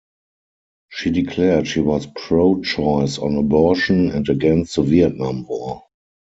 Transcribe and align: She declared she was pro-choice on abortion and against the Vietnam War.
She 0.89 1.11
declared 1.11 1.67
she 1.67 1.79
was 1.79 2.07
pro-choice 2.15 3.19
on 3.19 3.35
abortion 3.35 4.09
and 4.09 4.27
against 4.29 4.77
the 4.77 4.81
Vietnam 4.81 5.45
War. 5.47 5.83